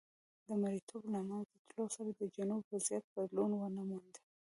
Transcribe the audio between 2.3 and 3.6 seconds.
جنوب وضعیت بدلون